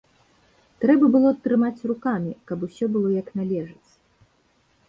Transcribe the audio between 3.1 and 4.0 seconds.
як належыць.